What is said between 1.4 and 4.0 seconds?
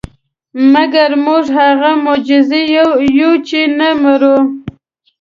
هغه معجزې یو چې نه